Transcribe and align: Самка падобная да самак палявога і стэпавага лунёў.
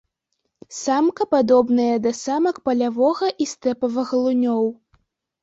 Самка 0.83 1.27
падобная 1.33 1.95
да 2.07 2.13
самак 2.21 2.57
палявога 2.69 3.27
і 3.47 3.49
стэпавага 3.53 4.15
лунёў. 4.25 4.67